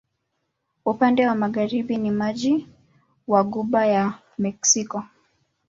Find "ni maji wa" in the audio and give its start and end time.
1.97-3.43